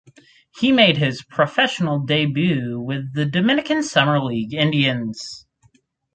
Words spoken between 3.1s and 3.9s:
the Dominican